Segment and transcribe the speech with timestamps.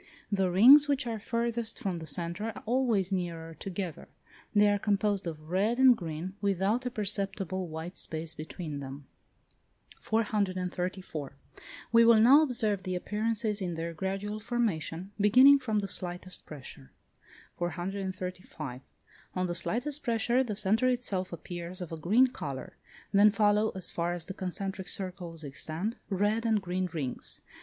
[0.31, 4.07] The rings which are farthest from the centre are always nearer together:
[4.51, 9.05] they are composed of red and green without a perceptible white space between them.
[9.99, 11.33] 434.
[11.91, 16.91] We will now observe the appearances in their gradual formation, beginning from the slightest pressure.
[17.59, 18.81] 435.
[19.35, 22.75] On the slightest pressure the centre itself appears of a green colour.
[23.13, 27.41] Then follow as far as the concentric circles extend, red and green rings.